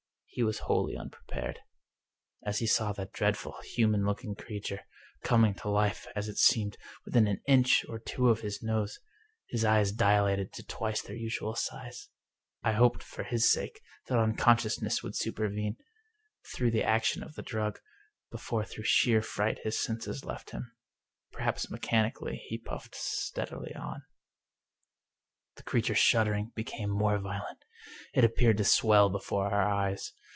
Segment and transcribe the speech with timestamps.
[0.33, 1.59] He was wholly unprepared.
[2.45, 4.79] As he saw that dreadful, human looking creature,
[5.25, 8.97] coming to life, as it seemed, within an inch or two of his nose,
[9.49, 12.07] his eyes dilated to twice their usual size.
[12.63, 15.75] I hoped, for his sake, that unconsciousness would supervene,
[16.55, 19.77] through the action 239 English Mystery Stories of the drug, before through sheer fright his
[19.77, 20.71] senses left him.
[21.33, 24.03] Perhaps mechanically he puffed steadily on.
[25.57, 27.65] The creature's shuddering became more violent.
[28.13, 30.13] It ap peared to swell before our eyes.